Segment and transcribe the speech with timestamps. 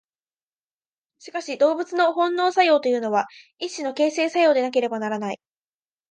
[1.19, 3.27] しかし動物の本能作用というのは
[3.59, 5.39] 一種の形成作用でなければならない。